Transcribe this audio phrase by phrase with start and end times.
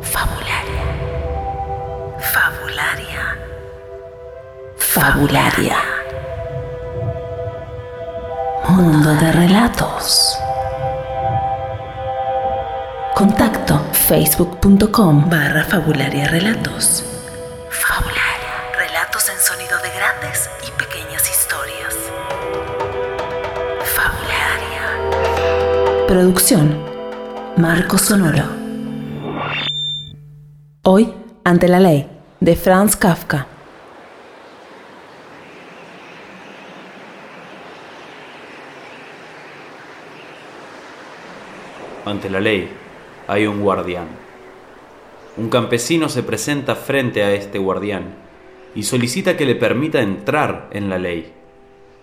[0.00, 0.84] Fabularia.
[2.20, 3.38] Fabularia.
[4.76, 5.76] Fabularia.
[8.68, 10.38] Mundo de relatos.
[13.12, 17.04] Contacto facebook.com barra fabularia relatos.
[17.70, 18.54] Fabularia.
[18.78, 21.96] Relatos en sonido de grandes y pequeñas historias.
[23.96, 24.84] Fabularia.
[26.06, 26.90] Producción.
[27.56, 28.59] Marco Sonoro.
[30.92, 33.46] Hoy, ante la ley, de Franz Kafka.
[42.04, 42.68] Ante la ley
[43.28, 44.08] hay un guardián.
[45.36, 48.16] Un campesino se presenta frente a este guardián
[48.74, 51.32] y solicita que le permita entrar en la ley,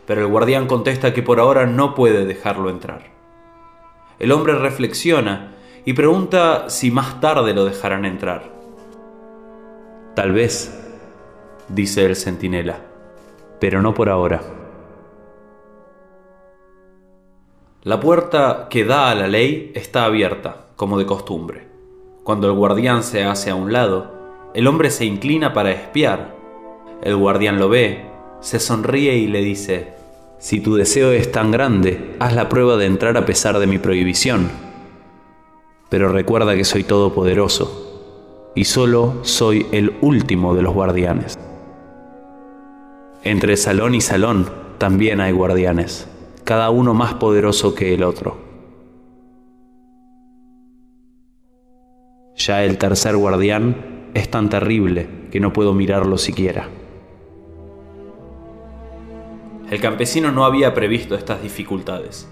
[0.06, 3.02] pero el guardián contesta que por ahora no puede dejarlo entrar.
[4.18, 8.56] El hombre reflexiona y pregunta si más tarde lo dejarán entrar.
[10.18, 10.76] Tal vez,
[11.70, 12.80] dice el centinela,
[13.60, 14.42] pero no por ahora.
[17.84, 21.68] La puerta que da a la ley está abierta, como de costumbre.
[22.24, 24.12] Cuando el guardián se hace a un lado,
[24.56, 26.36] el hombre se inclina para espiar.
[27.04, 28.08] El guardián lo ve,
[28.40, 29.94] se sonríe y le dice,
[30.40, 33.78] Si tu deseo es tan grande, haz la prueba de entrar a pesar de mi
[33.78, 34.50] prohibición.
[35.90, 37.87] Pero recuerda que soy todopoderoso,
[38.58, 41.38] y solo soy el último de los guardianes.
[43.24, 44.50] Entre salón y salón
[44.80, 46.10] también hay guardianes
[46.44, 48.40] cada uno más poderoso que el otro.
[52.36, 56.68] Ya el tercer guardián es tan terrible que no puedo mirarlo siquiera.
[59.70, 62.28] El campesino no había previsto estas dificultades.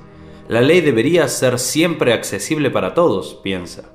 [0.48, 3.95] La ley debería ser siempre accesible para todos, piensa.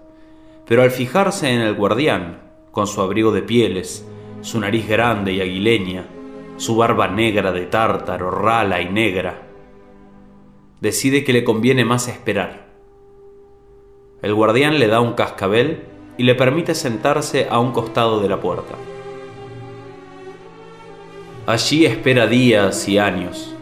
[0.70, 4.06] Pero al fijarse en el guardián, con su abrigo de pieles,
[4.40, 6.04] su nariz grande y aguileña,
[6.58, 9.48] su barba negra de tártaro, rala y negra,
[10.80, 12.68] decide que le conviene más esperar.
[14.22, 15.86] El guardián le da un cascabel
[16.16, 18.76] y le permite sentarse a un costado de la puerta.
[21.46, 23.56] Allí espera días y años.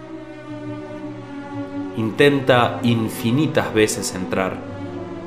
[1.96, 4.67] Intenta infinitas veces entrar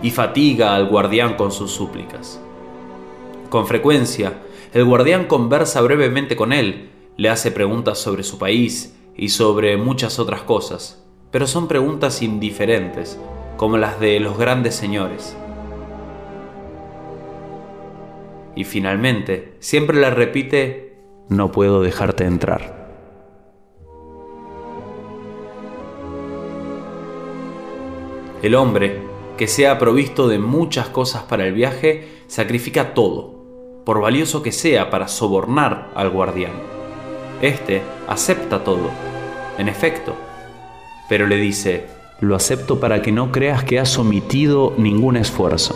[0.01, 2.39] y fatiga al guardián con sus súplicas.
[3.49, 4.41] Con frecuencia,
[4.73, 10.19] el guardián conversa brevemente con él, le hace preguntas sobre su país y sobre muchas
[10.19, 11.01] otras cosas
[11.31, 13.17] pero son preguntas indiferentes,
[13.55, 15.35] como las de los grandes señores.
[18.55, 20.97] Y finalmente, siempre le repite,
[21.29, 22.81] no puedo dejarte entrar.
[28.43, 28.99] El hombre,
[29.41, 34.91] que sea provisto de muchas cosas para el viaje, sacrifica todo, por valioso que sea,
[34.91, 36.51] para sobornar al guardián.
[37.41, 38.91] Este acepta todo.
[39.57, 40.13] En efecto,
[41.09, 41.87] pero le dice,
[42.19, 45.73] lo acepto para que no creas que has omitido ningún esfuerzo.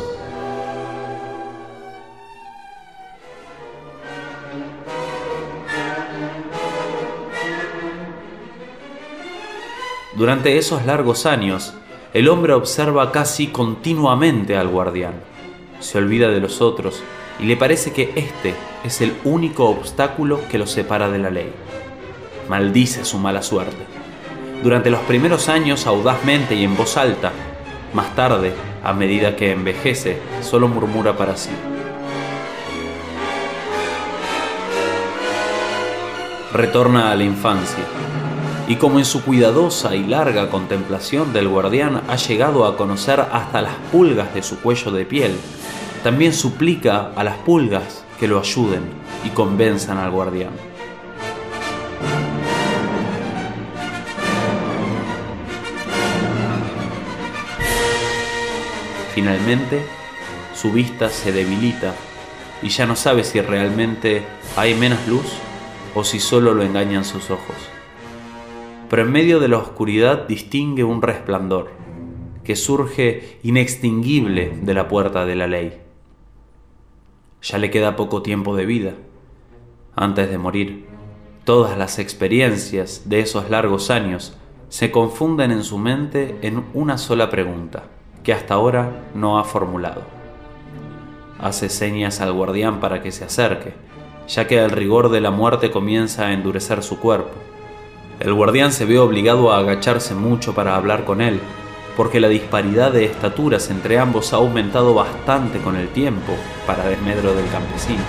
[10.15, 11.73] Durante esos largos años,
[12.15, 15.15] el hombre observa casi continuamente al guardián.
[15.81, 17.03] Se olvida de los otros
[17.39, 18.55] y le parece que este
[18.85, 21.51] es el único obstáculo que lo separa de la ley.
[22.47, 23.95] Maldice su mala suerte
[24.63, 27.33] durante los primeros años audazmente y en voz alta.
[27.93, 31.51] Más tarde, a medida que envejece, solo murmura para sí.
[36.53, 37.83] Retorna a la infancia,
[38.67, 43.61] y como en su cuidadosa y larga contemplación del guardián ha llegado a conocer hasta
[43.61, 45.35] las pulgas de su cuello de piel,
[46.03, 48.83] también suplica a las pulgas que lo ayuden
[49.23, 50.51] y convenzan al guardián.
[59.13, 59.85] Finalmente,
[60.53, 61.93] su vista se debilita
[62.61, 64.25] y ya no sabe si realmente
[64.57, 65.27] hay menos luz
[65.93, 67.74] o si solo lo engañan sus ojos.
[68.89, 71.71] Pero en medio de la oscuridad distingue un resplandor
[72.43, 75.81] que surge inextinguible de la puerta de la ley.
[77.41, 78.93] Ya le queda poco tiempo de vida.
[79.95, 80.85] Antes de morir,
[81.43, 84.37] todas las experiencias de esos largos años
[84.69, 87.83] se confunden en su mente en una sola pregunta
[88.23, 90.01] que hasta ahora no ha formulado.
[91.39, 93.73] Hace señas al guardián para que se acerque,
[94.27, 97.33] ya que el rigor de la muerte comienza a endurecer su cuerpo.
[98.19, 101.41] El guardián se ve obligado a agacharse mucho para hablar con él,
[101.97, 106.33] porque la disparidad de estaturas entre ambos ha aumentado bastante con el tiempo
[106.65, 108.03] para desmedro del campesino.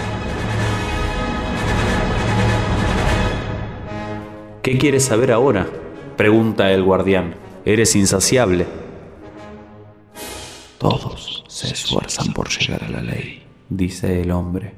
[4.63, 5.67] ¿Qué quieres saber ahora?
[6.17, 7.35] pregunta el guardián.
[7.65, 8.67] Eres insaciable.
[10.79, 14.75] Todos se esfuerzan por llegar a la ley, dice el hombre.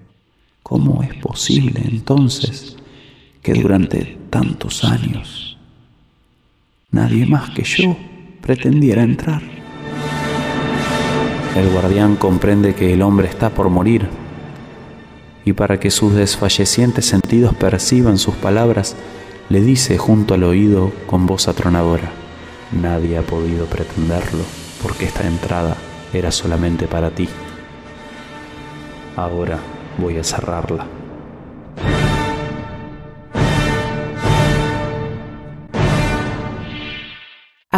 [0.63, 2.78] ¿Cómo es posible entonces
[3.43, 5.59] que durante tantos años
[6.91, 7.97] nadie más que yo
[8.41, 9.43] pretendiera entrar?
[11.57, 14.09] El guardián comprende que el hombre está por morir
[15.45, 18.97] y para que sus desfallecientes sentidos perciban sus palabras,
[19.49, 22.11] le dice junto al oído con voz atronadora,
[22.71, 24.45] nadie ha podido pretenderlo
[24.83, 25.77] porque esta entrada
[26.13, 27.29] era solamente para ti.
[29.17, 29.59] Ahora
[29.99, 30.98] voy a cerrarla.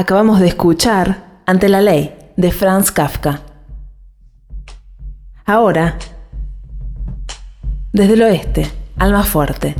[0.00, 3.42] Acabamos de escuchar Ante la Ley de Franz Kafka.
[5.44, 5.98] Ahora,
[7.92, 9.74] desde el oeste, Alma Fuerte.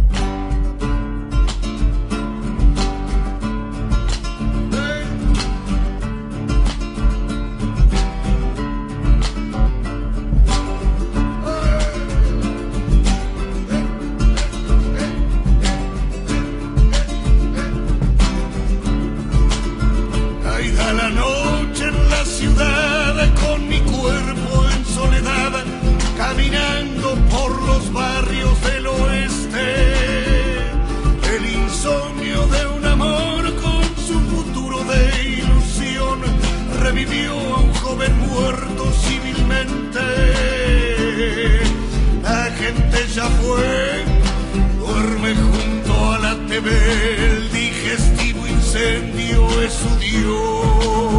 [49.71, 51.10] Su Dios.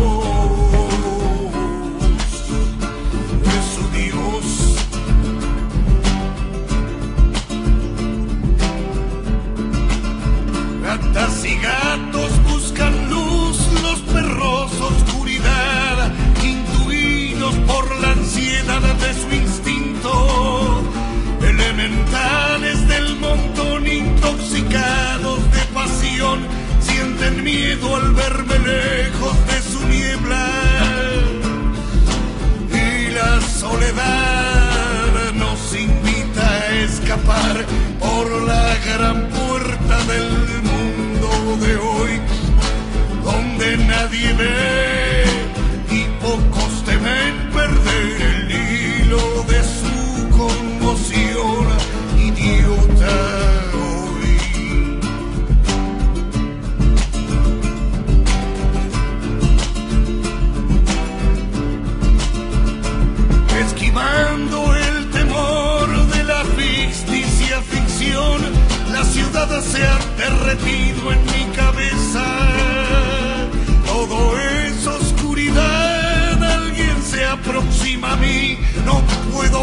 [44.11, 44.60] vive.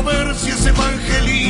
[0.03, 1.48] Ver si es evangelista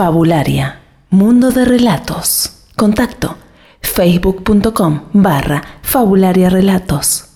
[0.00, 0.80] Fabularia.
[1.10, 2.64] Mundo de relatos.
[2.74, 3.36] Contacto.
[3.82, 7.26] facebook.com barra Fabularia Relatos.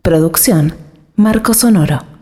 [0.00, 0.74] Producción.
[1.16, 2.13] Marco Sonoro.